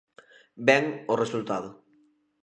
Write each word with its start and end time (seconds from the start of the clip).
Ben 0.67 0.85
o 1.13 1.15
resultado. 1.23 1.69